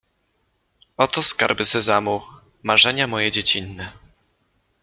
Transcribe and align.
„Oto 0.97 1.21
skarby 1.23 1.65
Sezamu, 1.65 2.21
marzenia 2.63 3.07
moje 3.07 3.31
dziecinne”. 3.31 3.91